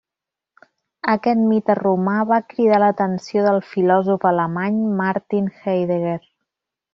[1.11, 6.19] Aquest mite romà va cridar l'atenció del filòsof alemany Martin Heidegger.